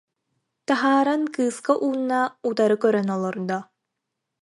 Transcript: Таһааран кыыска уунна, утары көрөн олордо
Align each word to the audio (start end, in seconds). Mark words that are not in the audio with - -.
Таһааран 0.67 1.23
кыыска 1.35 1.73
уунна, 1.85 2.21
утары 2.49 2.75
көрөн 2.83 3.07
олордо 3.15 3.59